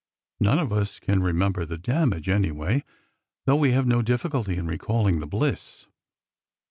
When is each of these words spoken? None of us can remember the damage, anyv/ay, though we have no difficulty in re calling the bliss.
None 0.39 0.57
of 0.57 0.73
us 0.73 0.97
can 0.99 1.21
remember 1.21 1.63
the 1.63 1.77
damage, 1.77 2.25
anyv/ay, 2.25 2.81
though 3.45 3.55
we 3.55 3.73
have 3.73 3.85
no 3.85 4.01
difficulty 4.01 4.57
in 4.57 4.65
re 4.65 4.79
calling 4.79 5.19
the 5.19 5.27
bliss. 5.27 5.85